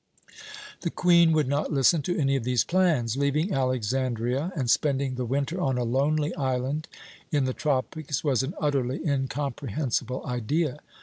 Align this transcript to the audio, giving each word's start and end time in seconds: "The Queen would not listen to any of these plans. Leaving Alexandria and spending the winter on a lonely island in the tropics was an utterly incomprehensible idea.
"The 0.81 0.89
Queen 0.89 1.31
would 1.33 1.47
not 1.47 1.71
listen 1.71 2.01
to 2.01 2.17
any 2.19 2.35
of 2.35 2.43
these 2.43 2.63
plans. 2.63 3.17
Leaving 3.17 3.53
Alexandria 3.53 4.51
and 4.55 4.67
spending 4.67 5.13
the 5.13 5.27
winter 5.27 5.61
on 5.61 5.77
a 5.77 5.83
lonely 5.83 6.33
island 6.33 6.87
in 7.31 7.45
the 7.45 7.53
tropics 7.53 8.23
was 8.23 8.41
an 8.41 8.55
utterly 8.59 9.05
incomprehensible 9.07 10.25
idea. 10.25 10.79